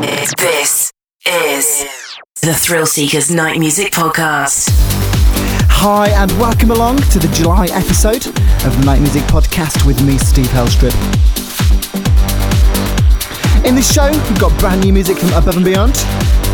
This 0.00 0.90
is 1.26 1.86
the 2.40 2.54
Thrill 2.54 2.86
Seekers 2.86 3.30
Night 3.30 3.58
Music 3.58 3.92
Podcast. 3.92 4.70
Hi, 5.68 6.08
and 6.08 6.32
welcome 6.40 6.70
along 6.70 7.02
to 7.10 7.18
the 7.18 7.28
July 7.34 7.66
episode 7.66 8.26
of 8.64 8.78
the 8.78 8.84
Night 8.86 9.00
Music 9.00 9.22
Podcast 9.24 9.86
with 9.86 10.02
me, 10.02 10.16
Steve 10.16 10.46
Helstrip. 10.46 10.94
In 13.66 13.74
this 13.74 13.92
show, 13.92 14.10
we've 14.10 14.40
got 14.40 14.58
brand 14.58 14.82
new 14.82 14.94
music 14.94 15.18
from 15.18 15.28
Above 15.34 15.56
and 15.56 15.64
Beyond, 15.64 15.92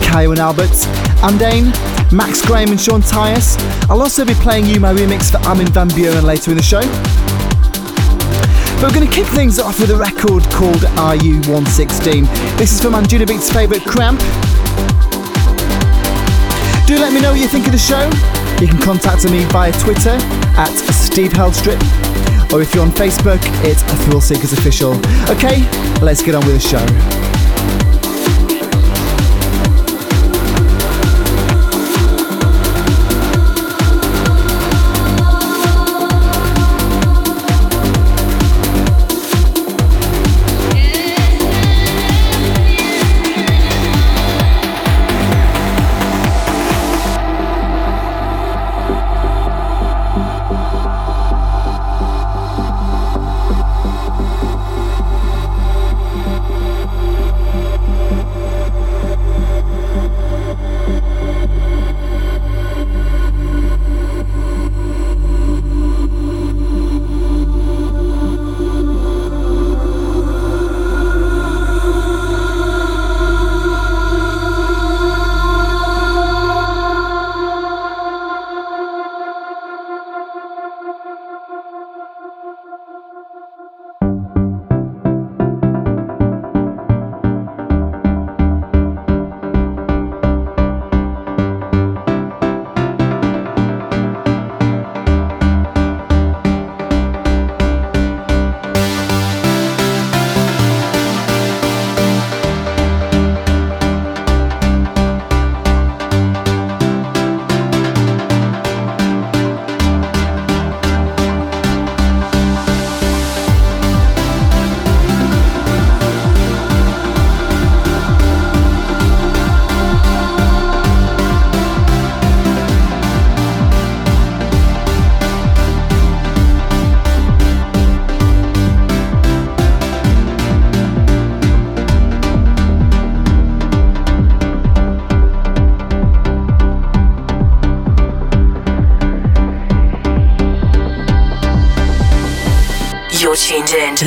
Kyau 0.03 0.31
and 0.33 0.41
Alberts, 0.41 0.89
Andain, 1.23 1.67
Max 2.11 2.45
Graham 2.45 2.71
and 2.71 2.81
Sean 2.81 3.03
Tyas. 3.03 3.57
I'll 3.89 4.03
also 4.03 4.25
be 4.25 4.35
playing 4.35 4.67
you 4.67 4.81
my 4.81 4.93
remix 4.93 5.31
for 5.31 5.39
Armin 5.47 5.69
van 5.69 5.89
Buuren 5.91 6.25
later 6.25 6.51
in 6.51 6.57
the 6.57 6.63
show. 6.63 6.83
But 8.81 8.93
we're 8.93 9.01
going 9.01 9.11
to 9.11 9.13
kick 9.13 9.27
things 9.27 9.59
off 9.59 9.81
with 9.81 9.91
a 9.91 9.97
record 9.97 10.45
called 10.53 10.83
RU116. 10.95 12.59
This 12.59 12.71
is 12.71 12.81
from 12.81 12.93
Anjunabeats' 12.93 13.53
favourite 13.53 13.83
Cramp. 13.85 14.21
Do 16.87 16.95
let 16.97 17.13
me 17.13 17.21
know 17.21 17.33
what 17.33 17.41
you 17.41 17.49
think 17.49 17.67
of 17.67 17.73
the 17.73 17.79
show. 17.79 18.09
You 18.63 18.69
can 18.69 18.81
contact 18.81 19.29
me 19.29 19.43
via 19.47 19.73
Twitter 19.81 20.17
at 20.55 20.71
Steve 20.95 21.33
Helstrip, 21.33 21.83
or 22.53 22.63
if 22.63 22.73
you're 22.73 22.85
on 22.85 22.93
Facebook, 22.93 23.41
it's 23.65 23.83
Thrill 24.05 24.21
Seekers 24.21 24.53
Official. 24.53 24.93
Okay, 25.29 25.69
let's 26.01 26.23
get 26.23 26.37
on 26.37 26.47
with 26.47 26.55
the 26.55 26.69
show. 26.69 27.98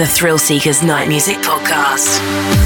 The 0.01 0.07
Thrill 0.07 0.39
Seekers 0.39 0.81
Night 0.81 1.07
Music 1.07 1.37
Podcast. 1.43 2.60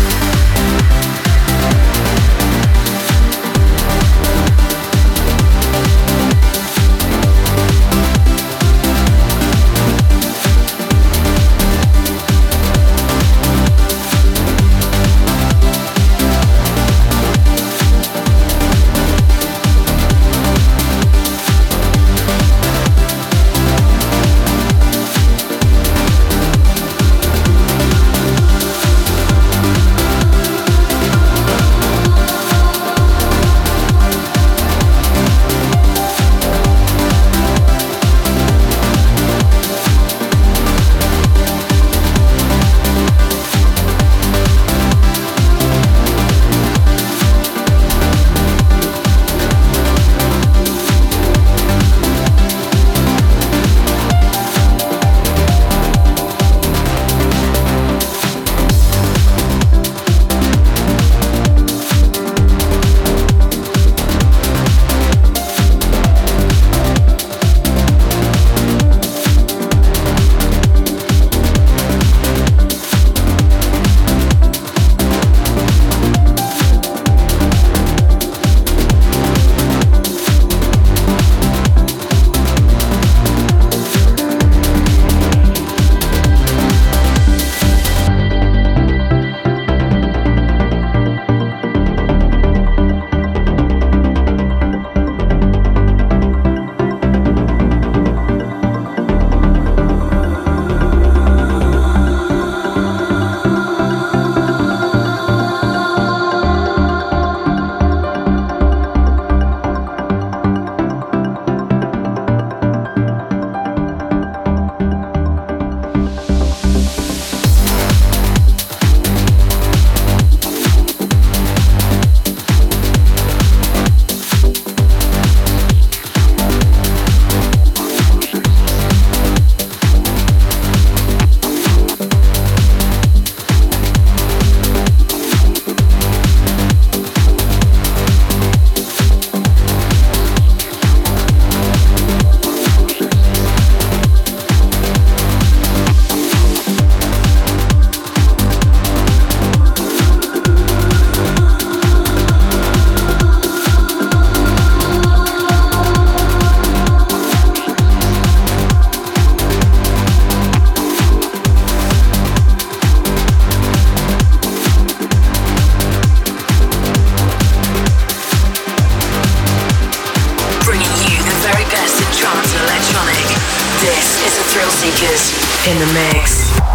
Seekers 174.85 175.31
in 175.67 175.79
the 175.79 175.93
mix. 175.93 176.74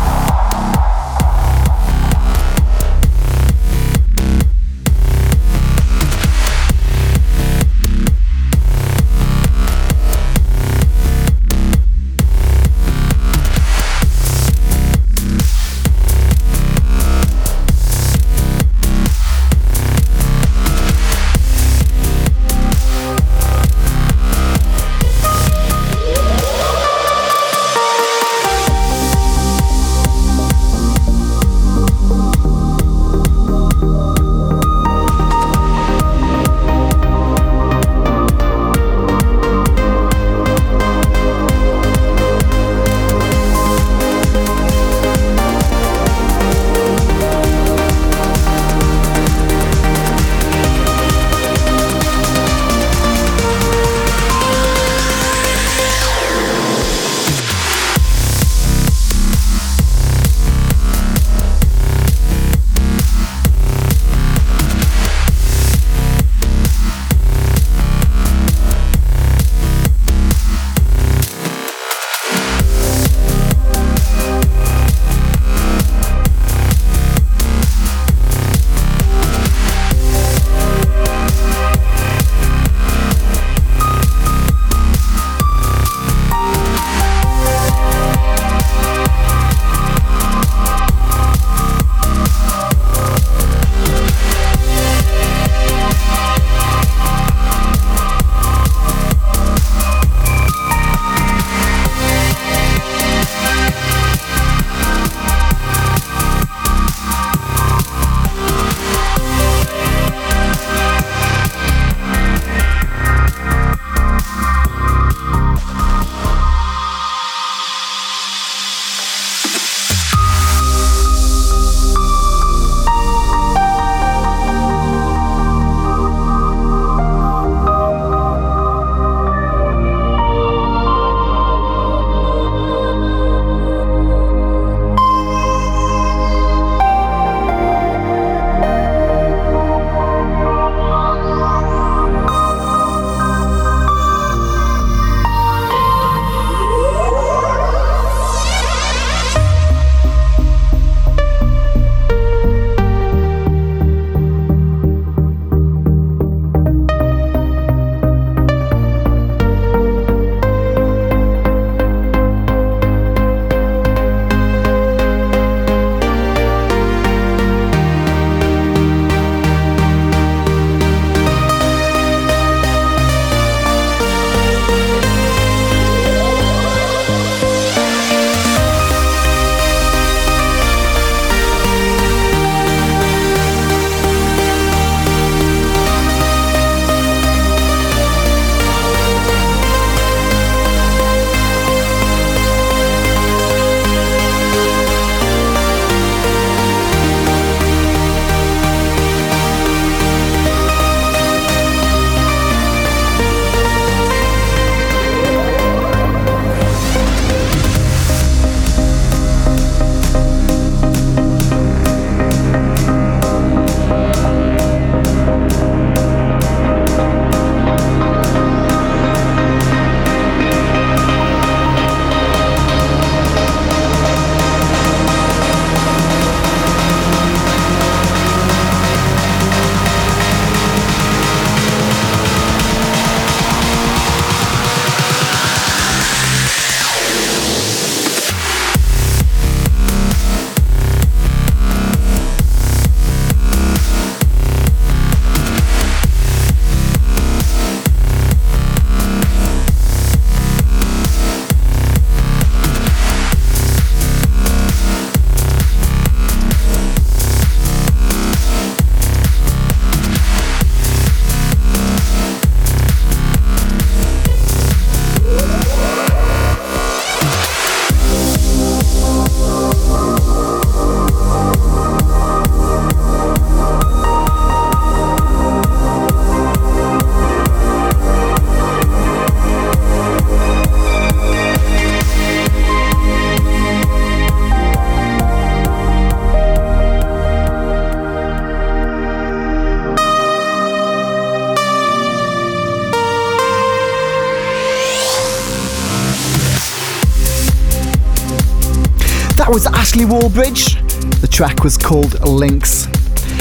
Wallbridge. 300.04 301.20
The 301.20 301.28
track 301.28 301.62
was 301.62 301.76
called 301.76 302.20
Links. 302.26 302.86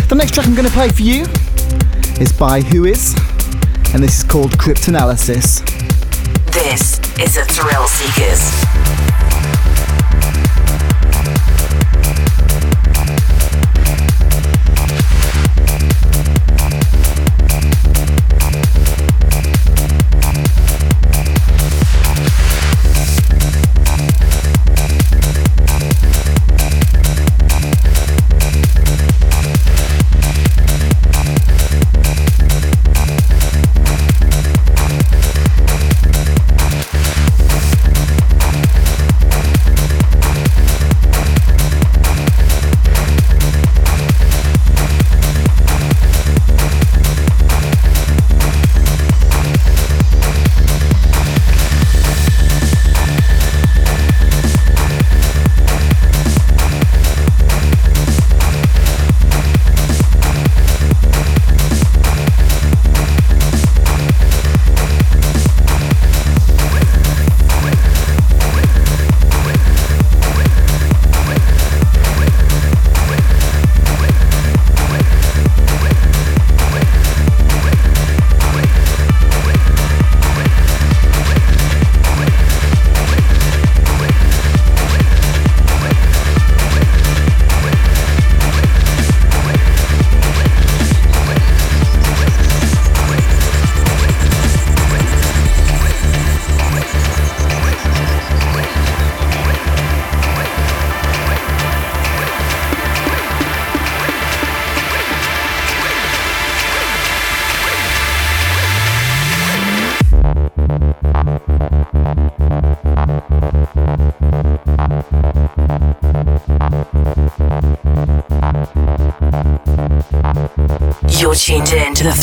The 0.08 0.16
next 0.16 0.34
track 0.34 0.48
I'm 0.48 0.56
going 0.56 0.68
to 0.68 0.74
play 0.74 0.90
for 0.90 1.02
you 1.02 1.26
is 2.20 2.32
by 2.32 2.62
Who 2.62 2.86
Is, 2.86 3.16
and 3.94 4.04
this 4.04 4.20
is 4.20 4.24
called 4.24 4.52
Cryptanalysis. 4.52 5.66
This 6.52 7.00
is 7.20 7.38
a 7.38 7.46
Thrill 7.46 7.88
Seekers. 7.88 8.69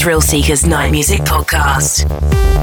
Thrill 0.07 0.21
Seekers 0.21 0.65
Night 0.65 0.93
Music 0.93 1.19
Podcast. 1.23 2.56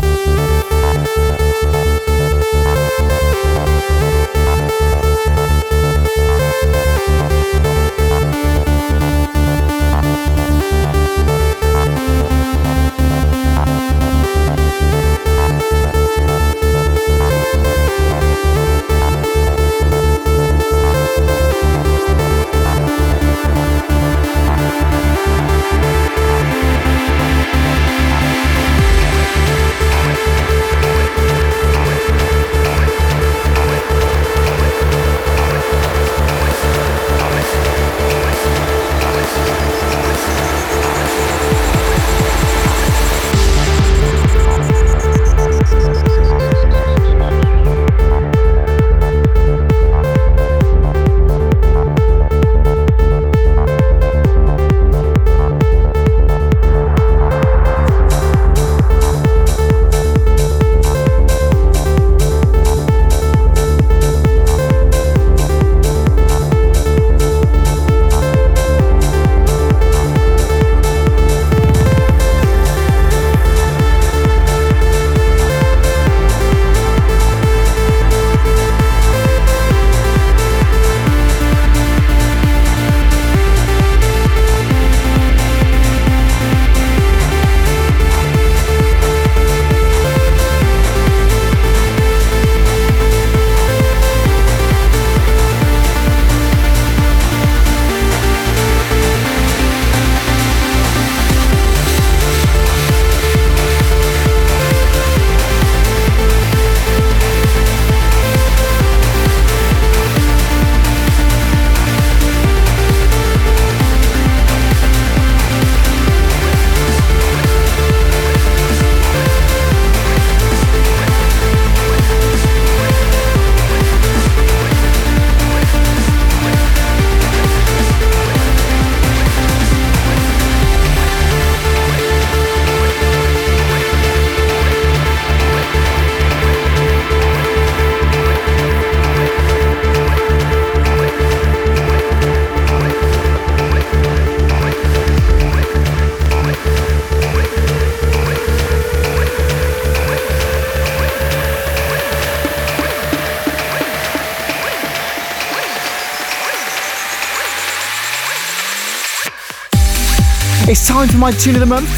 Time 160.94 161.08
for 161.08 161.18
my 161.18 161.32
tune 161.32 161.56
of 161.56 161.60
the 161.60 161.66
month, 161.66 161.90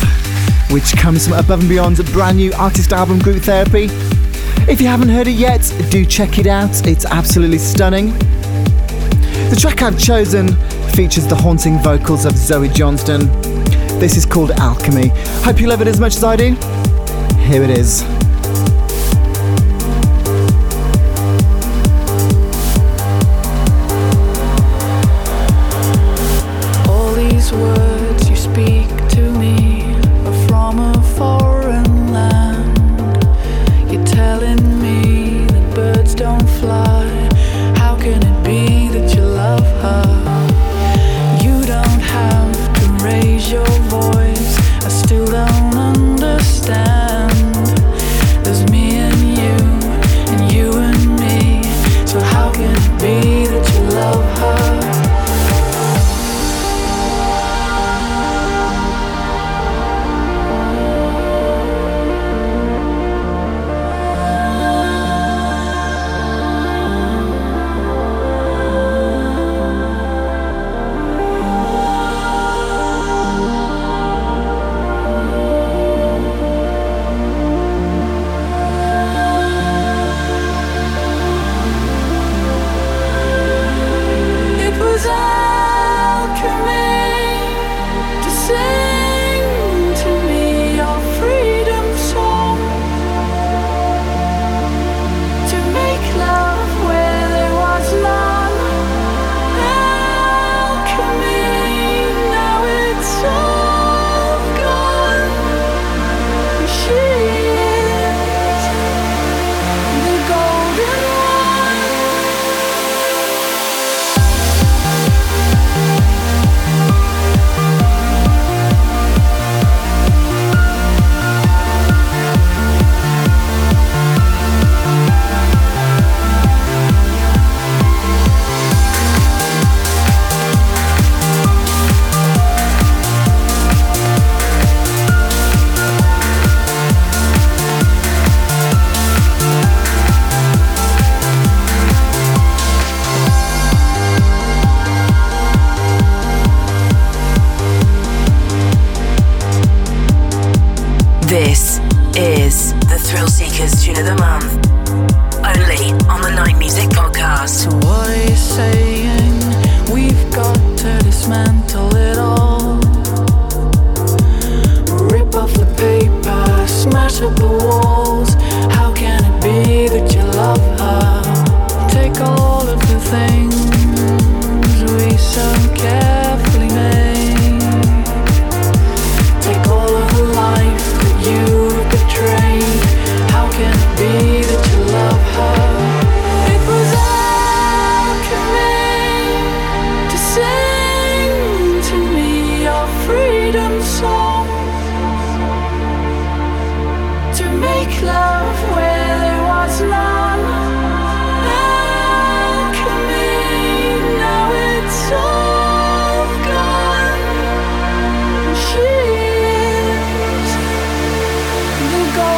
which 0.71 0.95
comes 0.95 1.27
from 1.27 1.37
Above 1.37 1.59
and 1.59 1.67
Beyond's 1.69 2.01
brand 2.13 2.37
new 2.37 2.53
artist 2.53 2.93
album, 2.93 3.19
Group 3.19 3.43
Therapy. 3.43 3.89
If 4.71 4.79
you 4.79 4.87
haven't 4.87 5.09
heard 5.09 5.27
it 5.27 5.31
yet, 5.31 5.61
do 5.89 6.05
check 6.05 6.39
it 6.39 6.47
out, 6.47 6.87
it's 6.87 7.03
absolutely 7.03 7.57
stunning. 7.57 8.17
The 9.49 9.57
track 9.59 9.81
I've 9.81 9.99
chosen 9.99 10.55
features 10.91 11.27
the 11.27 11.35
haunting 11.35 11.77
vocals 11.79 12.23
of 12.23 12.37
Zoe 12.37 12.69
Johnston. 12.69 13.27
This 13.99 14.15
is 14.15 14.25
called 14.25 14.51
Alchemy. 14.51 15.09
Hope 15.43 15.59
you 15.59 15.67
love 15.67 15.81
it 15.81 15.89
as 15.89 15.99
much 15.99 16.15
as 16.15 16.23
I 16.23 16.37
do. 16.37 16.53
Here 17.49 17.63
it 17.63 17.71
is. 17.71 18.14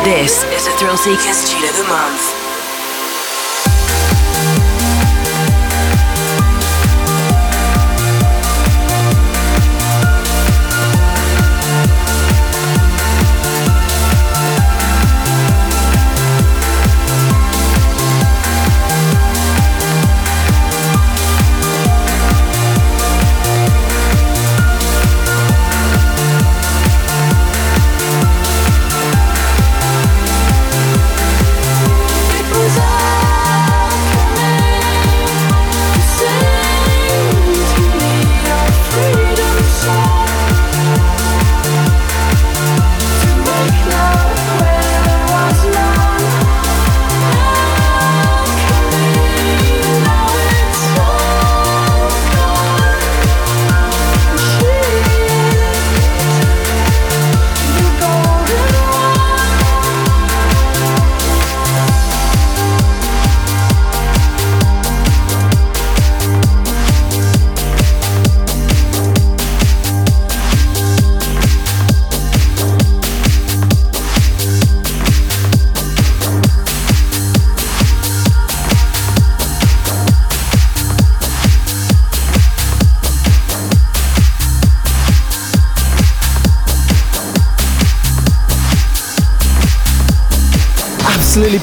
Absolutely 0.07 1.17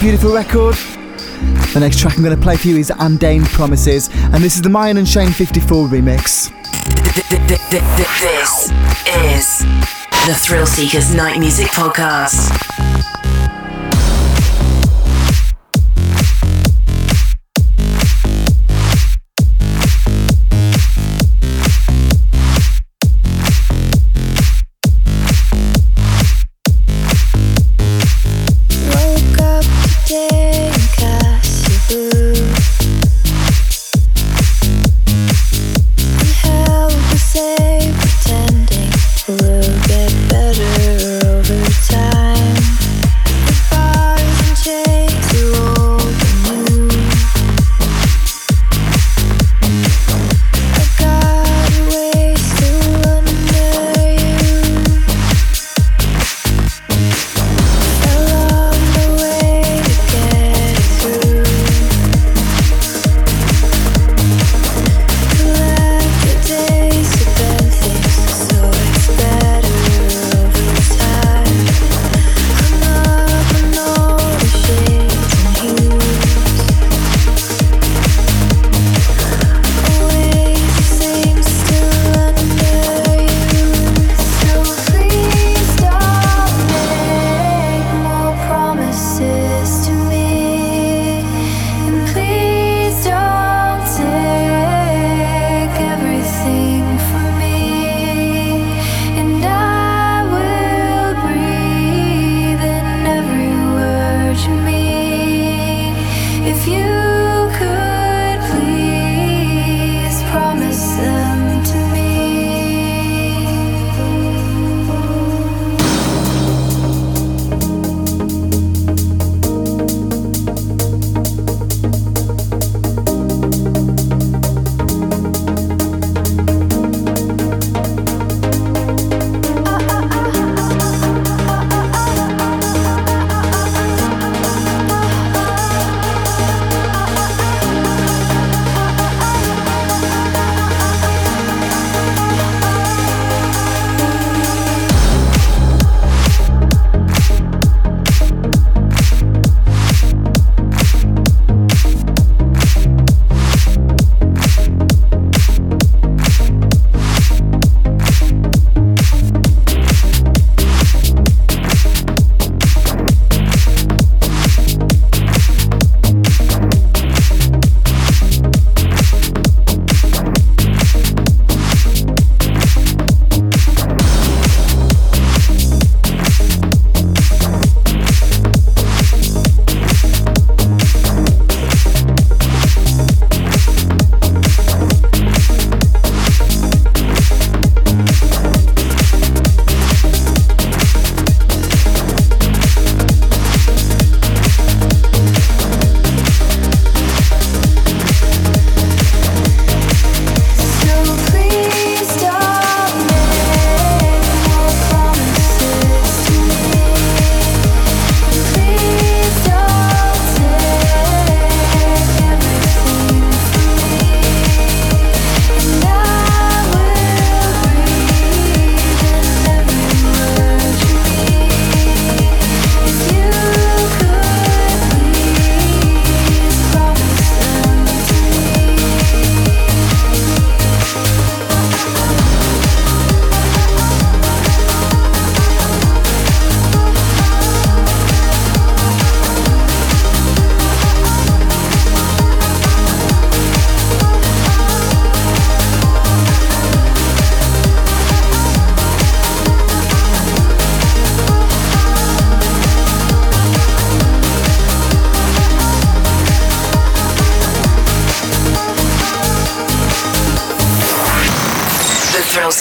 beautiful 0.04 0.34
record. 0.34 0.74
The 1.72 1.78
next 1.80 1.98
track 1.98 2.14
I'm 2.18 2.22
going 2.22 2.36
to 2.36 2.42
play 2.42 2.58
for 2.58 2.68
you 2.68 2.76
is 2.76 2.90
Andain 2.90 3.42
Promises, 3.42 4.10
and 4.12 4.44
this 4.44 4.54
is 4.54 4.60
the 4.60 4.68
Myon 4.68 4.98
and 4.98 5.08
Shane 5.08 5.30
54 5.30 5.88
remix. 5.88 6.52
This 7.14 8.70
is 9.06 9.60
the 10.26 10.34
Thrill 10.34 10.66
Seekers 10.66 11.14
Night 11.14 11.38
Music 11.38 11.68
Podcast. 11.68 13.03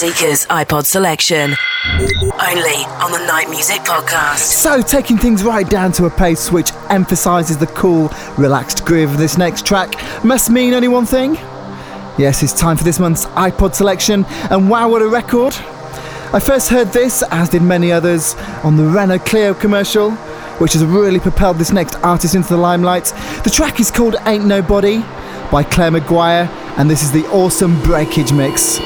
Seekers 0.03 0.45
iPod 0.47 0.83
selection. 0.83 1.55
Only 1.85 2.83
on 2.99 3.13
the 3.13 3.25
Night 3.25 3.49
Music 3.49 3.77
Podcast. 3.83 4.39
So, 4.39 4.81
taking 4.81 5.17
things 5.17 5.45
right 5.45 5.69
down 5.69 5.93
to 5.93 6.07
a 6.07 6.09
pace 6.09 6.51
which 6.51 6.73
emphasises 6.89 7.57
the 7.57 7.67
cool, 7.67 8.11
relaxed 8.37 8.83
groove 8.83 9.11
of 9.11 9.17
this 9.17 9.37
next 9.37 9.65
track 9.65 9.95
must 10.21 10.49
mean 10.49 10.73
only 10.73 10.89
one 10.89 11.05
thing. 11.05 11.35
Yes, 12.17 12.43
it's 12.43 12.51
time 12.51 12.75
for 12.75 12.83
this 12.83 12.99
month's 12.99 13.27
iPod 13.27 13.75
selection, 13.75 14.25
and 14.51 14.69
wow, 14.69 14.89
what 14.89 15.01
a 15.01 15.07
record! 15.07 15.53
I 16.33 16.41
first 16.43 16.67
heard 16.67 16.89
this, 16.89 17.23
as 17.31 17.47
did 17.47 17.61
many 17.61 17.89
others, 17.89 18.35
on 18.65 18.75
the 18.75 18.83
Renault 18.83 19.19
Clio 19.19 19.53
commercial, 19.53 20.11
which 20.59 20.73
has 20.73 20.83
really 20.83 21.21
propelled 21.21 21.59
this 21.59 21.71
next 21.71 21.95
artist 22.03 22.35
into 22.35 22.49
the 22.49 22.57
limelight. 22.57 23.05
The 23.45 23.49
track 23.49 23.79
is 23.79 23.89
called 23.89 24.17
Ain't 24.25 24.45
Nobody 24.45 24.99
by 25.49 25.63
Claire 25.63 25.91
Maguire, 25.91 26.49
and 26.77 26.89
this 26.89 27.03
is 27.03 27.13
the 27.13 27.25
awesome 27.27 27.81
breakage 27.83 28.33
mix. 28.33 28.81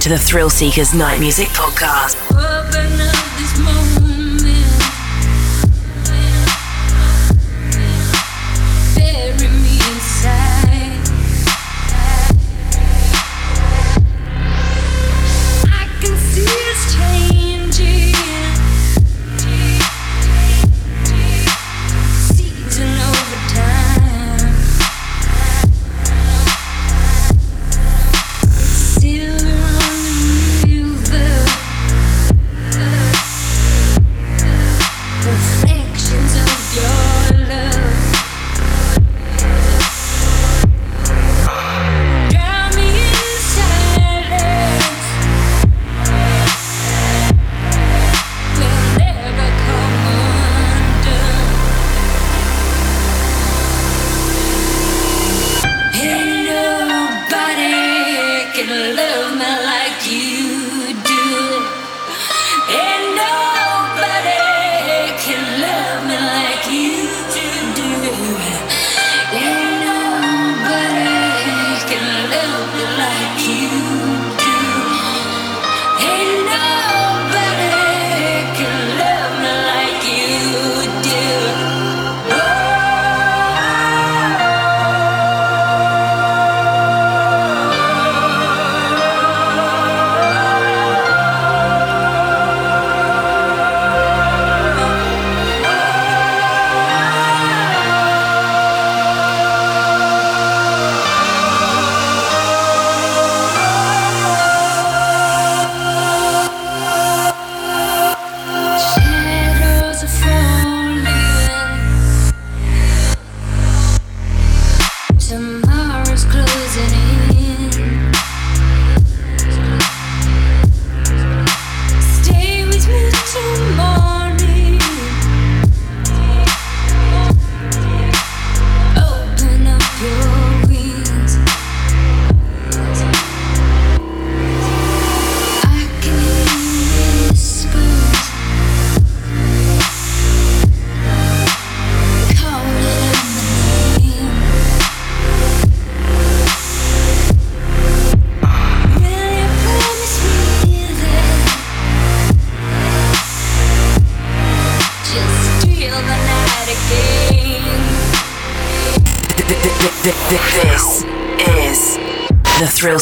To 0.00 0.08
the 0.08 0.18
Thrill 0.18 0.48
Seekers 0.48 0.94
Night 0.94 1.20
Music 1.20 1.48
Podcast. 1.48 2.29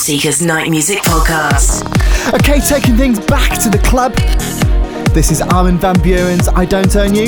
Seekers 0.09 0.41
Night 0.41 0.71
Music 0.71 1.01
Podcast. 1.01 1.85
Okay, 2.33 2.61
taking 2.61 2.97
things 2.97 3.21
back 3.21 3.61
to 3.61 3.69
the 3.69 3.77
club. 3.77 4.15
This 5.13 5.31
is 5.31 5.43
Armin 5.43 5.77
van 5.77 5.97
Buuren's 5.97 6.49
I 6.49 6.65
Don't 6.65 6.97
Own 6.97 7.15
You, 7.15 7.27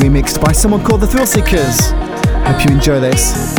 remixed 0.00 0.42
by 0.42 0.52
someone 0.52 0.82
called 0.82 1.02
the 1.02 1.06
Thrill 1.06 1.26
Seekers. 1.26 1.90
Hope 1.90 2.64
you 2.64 2.74
enjoy 2.74 2.98
this. 2.98 3.54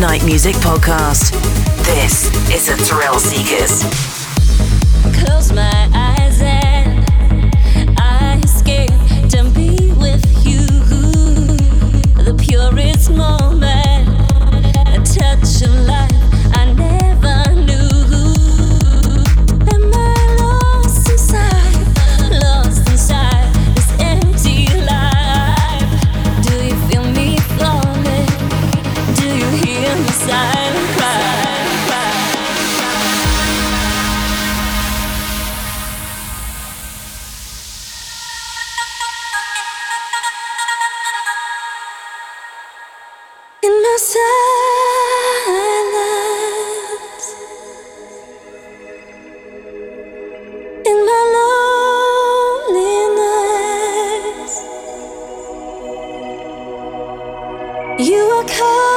Night 0.00 0.24
Music 0.24 0.54
Podcast. 0.56 1.30
This 1.84 2.30
is 2.50 2.70
a 2.70 2.76
Thrill 2.76 3.18
Seekers. 3.18 4.09
To 58.46 58.89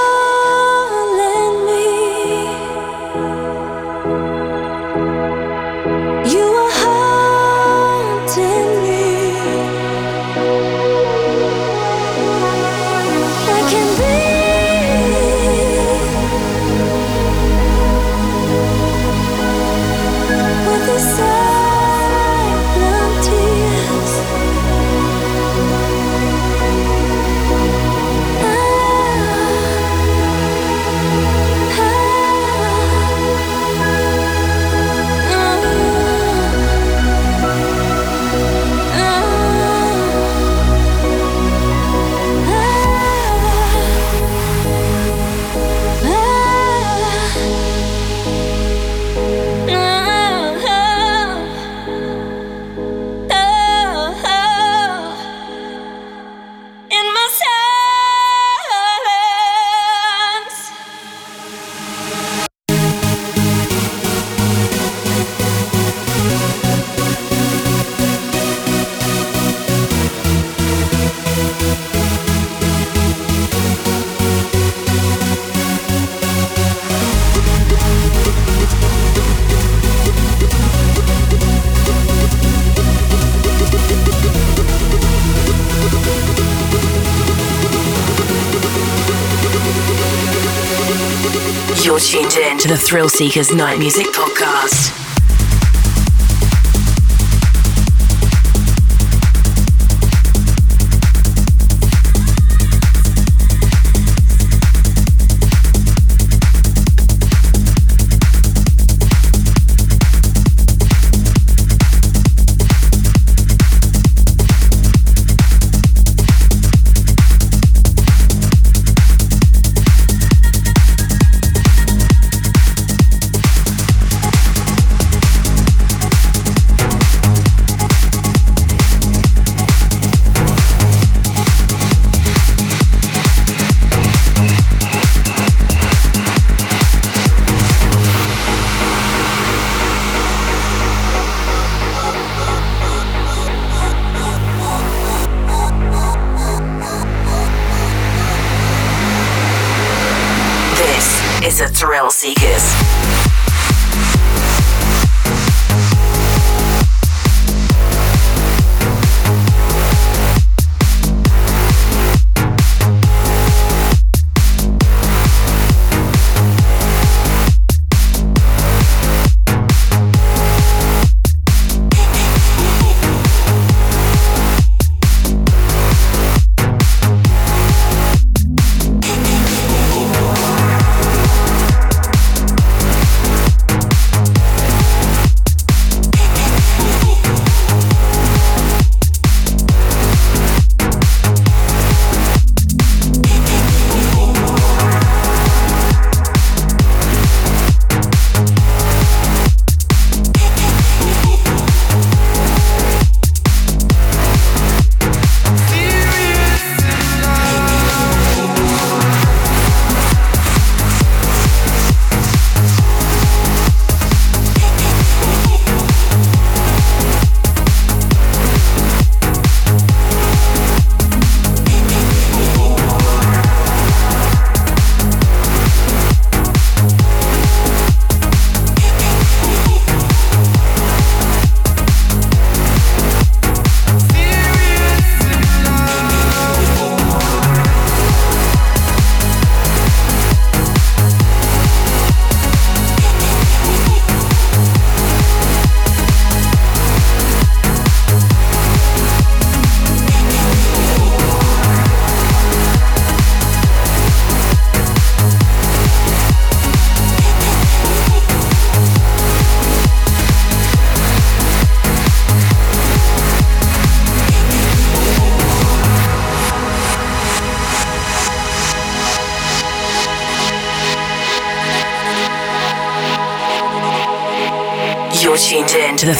Thrill 92.93 93.09
Seekers 93.09 93.51
Night 93.51 93.79
Music 93.79 94.05
Podcast. 94.13 95.02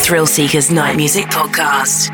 Thrill 0.04 0.26
Seekers 0.28 0.70
Night 0.70 0.98
Music 0.98 1.28
Podcast. 1.28 2.13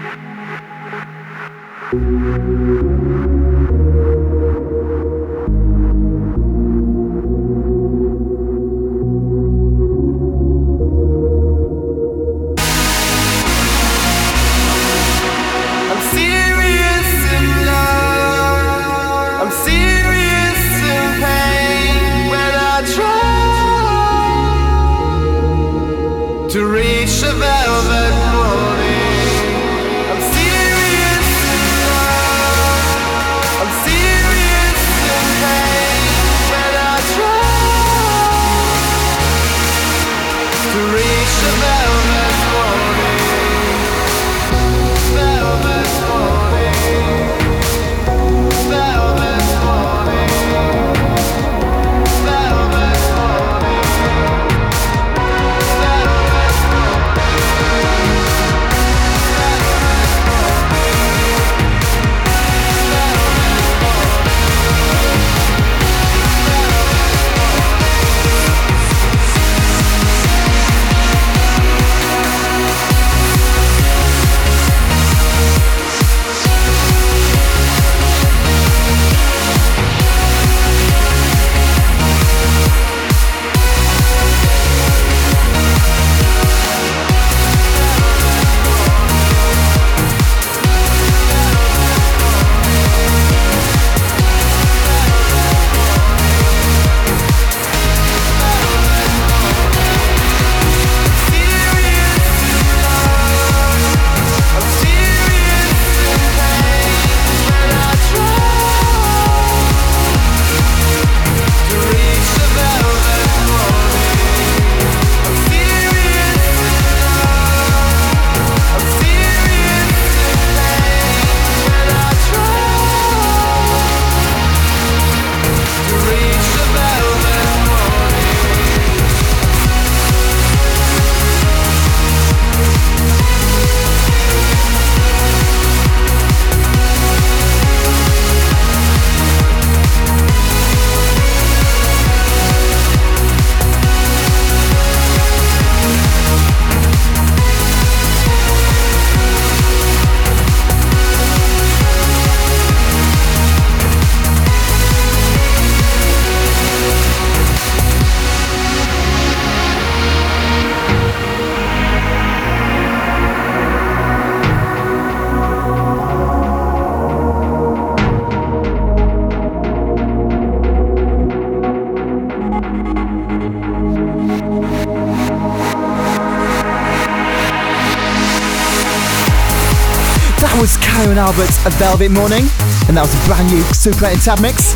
Alberts, 181.30 181.64
A 181.64 181.70
Velvet 181.78 182.10
Morning, 182.10 182.42
and 182.90 182.98
that 182.98 183.06
was 183.06 183.14
a 183.14 183.22
brand 183.30 183.46
new 183.54 183.62
Super 183.70 184.10
8 184.10 184.18
Tab 184.18 184.42
mix. 184.42 184.74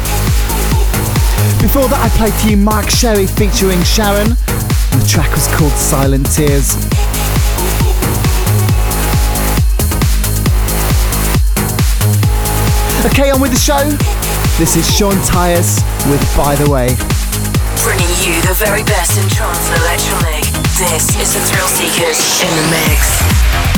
Before 1.57 1.89
that, 1.89 1.97
I 1.97 2.13
played 2.13 2.29
for 2.37 2.45
you 2.45 2.61
Mark 2.61 2.93
Sherry 2.93 3.25
featuring 3.25 3.81
Sharon, 3.81 4.37
and 4.37 4.97
the 5.01 5.07
track 5.09 5.33
was 5.33 5.49
called 5.49 5.73
Silent 5.73 6.29
Tears. 6.29 6.77
Okay, 13.09 13.33
on 13.33 13.41
with 13.41 13.49
the 13.49 13.57
show. 13.57 13.81
This 14.61 14.77
is 14.77 14.85
Sean 14.85 15.17
Tyas 15.25 15.81
with 16.05 16.21
By 16.37 16.53
the 16.53 16.69
Way. 16.69 16.93
Bringing 17.81 18.13
you 18.21 18.37
the 18.45 18.53
very 18.61 18.85
best 18.85 19.17
in 19.17 19.25
trance 19.33 19.73
electronic. 19.73 20.45
This 20.77 21.17
is 21.17 21.33
the 21.33 21.41
Thrill 21.49 21.65
Seekers 21.65 22.21
in 22.45 22.53
the 22.53 22.65
mix. 22.77 23.72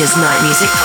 Thrill 0.00 0.22
Night 0.22 0.42
Music 0.44 0.79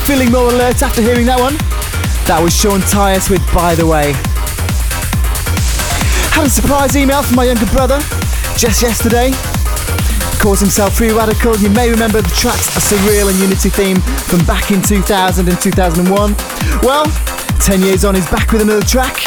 feeling 0.00 0.30
more 0.30 0.48
alert 0.48 0.80
after 0.82 1.02
hearing 1.02 1.26
that 1.26 1.38
one. 1.38 1.56
That 2.24 2.40
was 2.40 2.54
Sean 2.54 2.80
Tyas 2.80 3.28
with 3.28 3.42
By 3.52 3.74
the 3.74 3.86
Way. 3.86 4.12
Had 6.32 6.46
a 6.46 6.50
surprise 6.50 6.96
email 6.96 7.22
from 7.22 7.36
my 7.36 7.44
younger 7.44 7.66
brother 7.66 7.98
just 8.56 8.80
yesterday. 8.80 9.34
Calls 10.40 10.60
himself 10.60 10.96
Free 10.96 11.12
Radical. 11.12 11.56
You 11.58 11.68
may 11.70 11.90
remember 11.90 12.22
the 12.22 12.32
tracks 12.32 12.70
A 12.76 12.80
Surreal 12.80 13.28
and 13.28 13.38
Unity 13.38 13.68
theme 13.68 14.00
from 14.30 14.44
back 14.46 14.70
in 14.70 14.80
2000 14.82 15.48
and 15.48 15.60
2001. 15.60 16.34
Well, 16.82 17.04
10 17.60 17.82
years 17.82 18.04
on, 18.04 18.14
he's 18.14 18.28
back 18.30 18.52
with 18.52 18.62
another 18.62 18.86
track. 18.86 19.18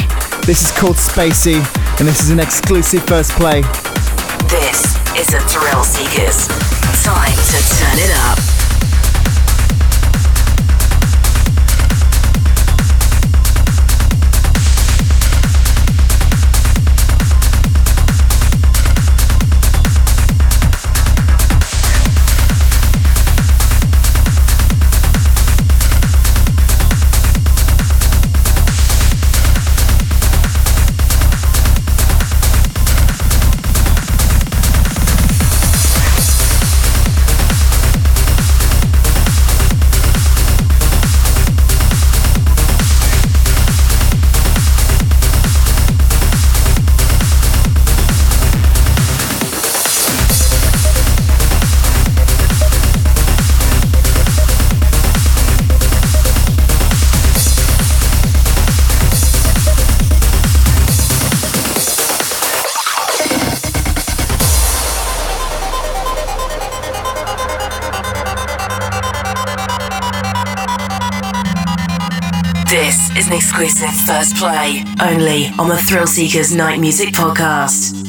This 0.48 0.64
is 0.64 0.72
called 0.72 0.98
Spacey, 0.98 1.60
and 2.00 2.08
this 2.08 2.24
is 2.24 2.30
an 2.30 2.40
exclusive 2.40 3.04
first 3.06 3.32
play. 3.38 3.62
This 4.48 4.96
is 5.20 5.34
a 5.34 5.42
Thrill 5.52 5.84
Seekers. 5.84 6.48
Time 7.04 7.36
to 7.36 7.60
turn 7.76 7.98
it 8.00 8.12
up. 8.30 8.55
Exclusive 73.36 73.94
first 74.08 74.38
play 74.38 74.84
only 75.02 75.48
on 75.60 75.68
the 75.68 75.78
Thrill 75.78 76.08
Seekers 76.08 76.56
Night 76.56 76.80
Music 76.80 77.10
Podcast. 77.10 78.05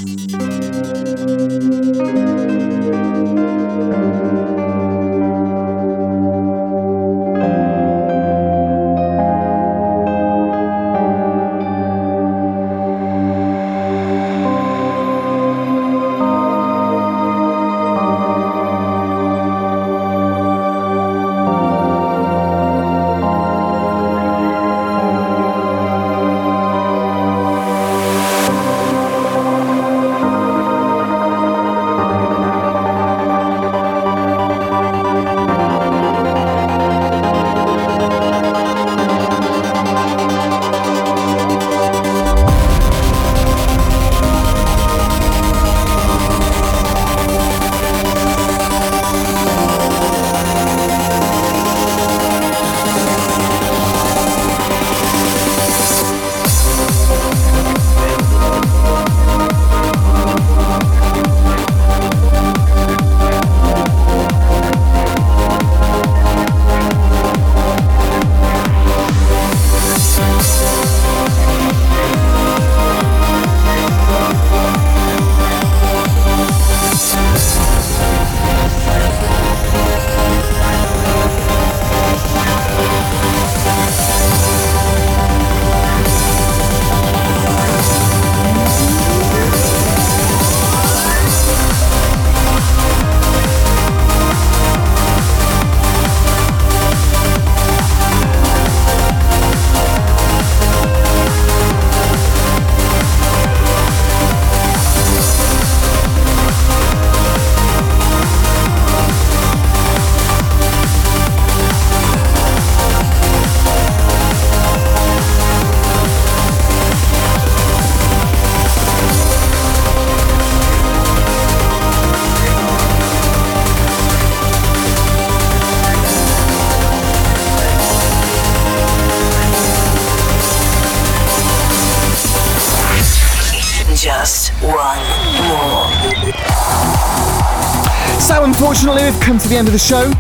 To 139.47 139.51
the 139.51 139.59
end 139.59 139.69
of 139.69 139.75
the 139.75 139.79
show, 139.79 140.11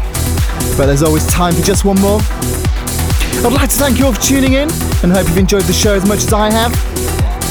but 0.78 0.86
there's 0.86 1.02
always 1.02 1.26
time 1.26 1.52
for 1.52 1.62
just 1.62 1.84
one 1.84 1.98
more. 2.00 2.20
I'd 3.42 3.50
like 3.50 3.70
to 3.70 3.76
thank 3.76 3.98
you 3.98 4.06
all 4.06 4.12
for 4.12 4.20
tuning 4.20 4.52
in 4.52 4.70
and 5.02 5.10
hope 5.10 5.26
you've 5.26 5.36
enjoyed 5.36 5.64
the 5.64 5.72
show 5.72 5.96
as 5.96 6.06
much 6.06 6.18
as 6.18 6.32
I 6.32 6.48
have. 6.48 6.70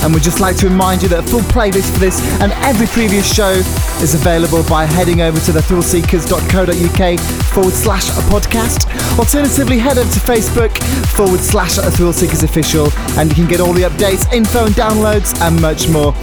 And 0.01 0.13
we'd 0.13 0.23
just 0.23 0.39
like 0.39 0.55
to 0.63 0.69
remind 0.69 1.03
you 1.03 1.09
that 1.09 1.19
a 1.19 1.27
full 1.27 1.41
playlist 1.51 1.91
for 1.91 1.99
this 1.99 2.21
and 2.39 2.53
every 2.63 2.87
previous 2.87 3.27
show 3.27 3.51
is 3.99 4.15
available 4.15 4.63
by 4.69 4.85
heading 4.85 5.19
over 5.19 5.37
to 5.37 5.51
thethrillseekers.co.uk 5.51 7.19
forward 7.51 7.73
slash 7.73 8.07
a 8.07 8.21
podcast. 8.31 8.87
Alternatively, 9.19 9.77
head 9.77 9.97
over 9.97 10.09
to 10.09 10.19
Facebook 10.19 10.71
forward 11.11 11.41
slash 11.41 11.77
a 11.77 11.87
official 11.91 12.87
and 13.19 13.27
you 13.31 13.35
can 13.35 13.49
get 13.49 13.59
all 13.59 13.73
the 13.73 13.83
updates, 13.83 14.31
info 14.31 14.65
and 14.65 14.75
downloads 14.75 15.35
and 15.41 15.61
much 15.61 15.89
more. 15.89 16.15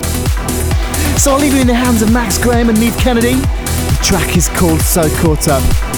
So 1.19 1.33
I'll 1.33 1.39
leave 1.39 1.53
you 1.53 1.61
in 1.61 1.67
the 1.67 1.75
hands 1.75 2.01
of 2.01 2.11
Max 2.11 2.39
Graham 2.39 2.71
and 2.71 2.79
Neev 2.79 2.99
Kennedy 2.99 3.37
track 4.03 4.37
is 4.37 4.49
called 4.49 4.81
So 4.81 5.03
Caught 5.17 5.49
Up. 5.49 5.91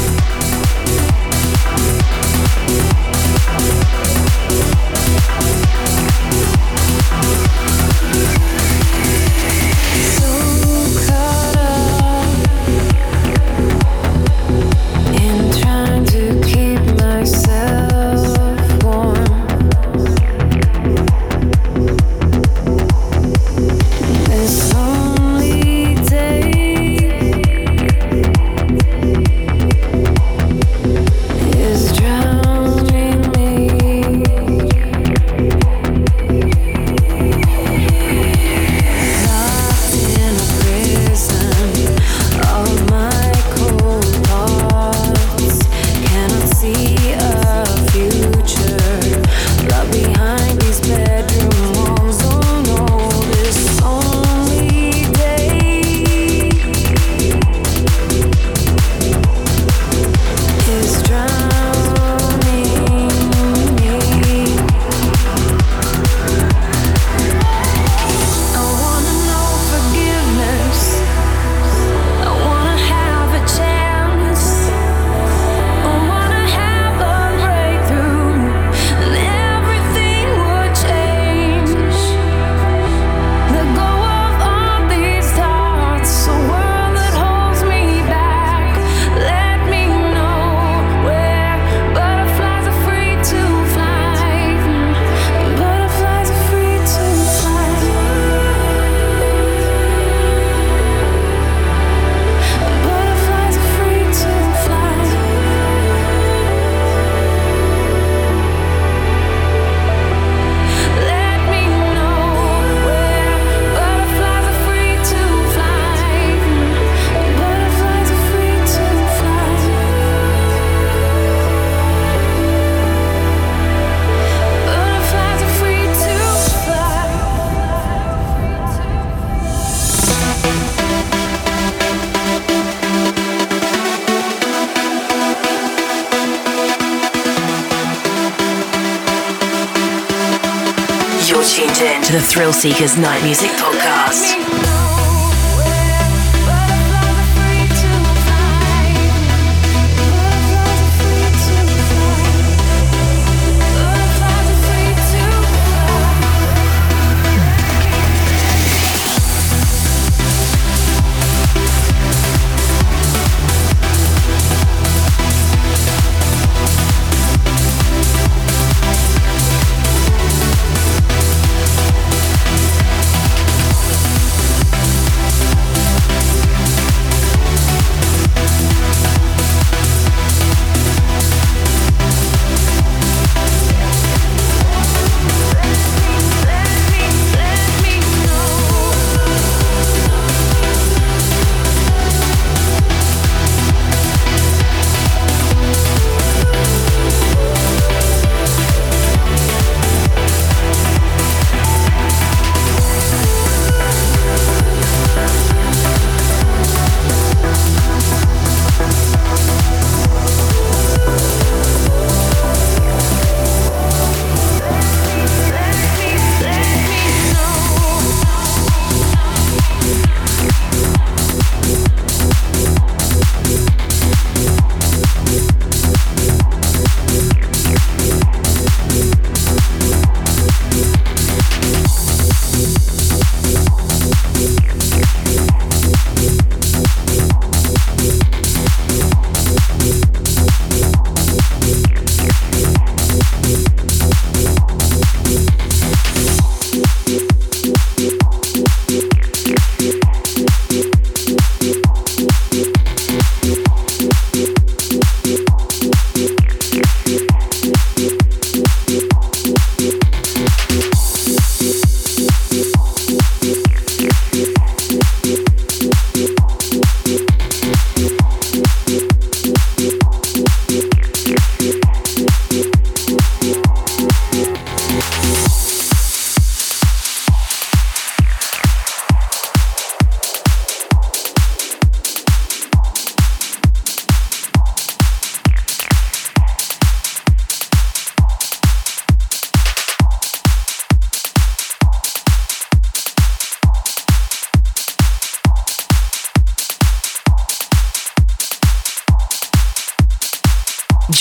Thrill 142.34 142.52
Seekers 142.52 142.98
Night 142.98 143.22
Music 143.22 143.48
Podcast. 143.52 144.43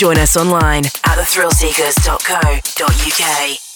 Join 0.04 0.18
us 0.18 0.36
online 0.36 0.84
at 0.84 1.16
thethrillseekers.co.uk. 1.16 3.73